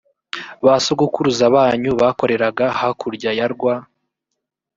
[0.65, 3.75] ba sogokuruza banyu bakoreraga hakurya ya rwa